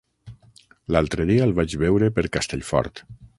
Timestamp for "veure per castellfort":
1.83-3.05